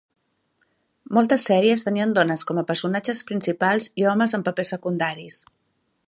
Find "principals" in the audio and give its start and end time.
3.31-3.87